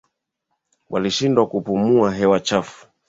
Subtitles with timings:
[0.89, 2.87] Walishindwa kupumua hewa chafu